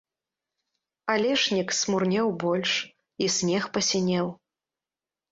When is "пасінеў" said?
3.77-4.25